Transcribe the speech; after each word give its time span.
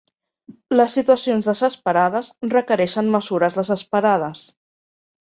Les 0.77 0.93
situacions 0.99 1.49
desesperades 1.49 2.29
requereixen 2.53 3.11
mesures 3.17 3.59
desesperades. 3.61 4.43